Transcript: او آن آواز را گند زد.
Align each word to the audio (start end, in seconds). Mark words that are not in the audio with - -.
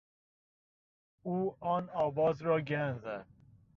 او 1.23 1.57
آن 1.59 1.89
آواز 1.89 2.41
را 2.41 2.61
گند 2.61 2.97
زد. 2.97 3.27